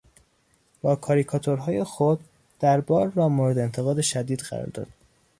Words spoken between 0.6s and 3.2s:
با کاریکاتورهای خود دربار